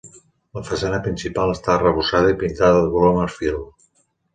La 0.57 0.63
façana 0.69 1.01
principal 1.09 1.55
està 1.57 1.73
arrebossada 1.75 2.35
i 2.35 2.41
pintada 2.47 2.83
de 2.85 2.93
color 2.99 3.19
marfil. 3.23 3.67